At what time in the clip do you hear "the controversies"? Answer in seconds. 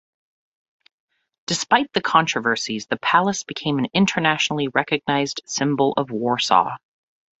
1.93-2.87